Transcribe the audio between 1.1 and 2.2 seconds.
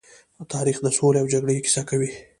او جګړې کيسه کوي.